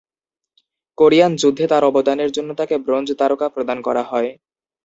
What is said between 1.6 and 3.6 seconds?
তার অবদানের জন্য তাকে ব্রোঞ্জ তারকা